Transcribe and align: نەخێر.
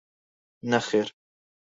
نەخێر. 0.71 1.07